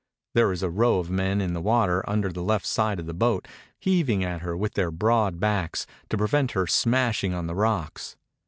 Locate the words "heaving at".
3.77-4.41